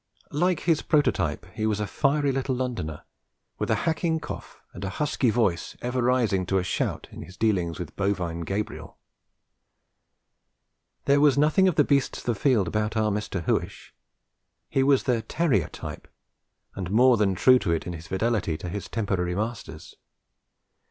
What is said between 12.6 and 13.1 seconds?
about